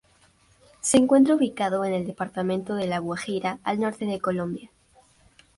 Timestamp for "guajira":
2.97-3.59